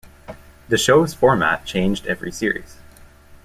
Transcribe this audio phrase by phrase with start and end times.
[0.67, 2.77] The show's format changed every series.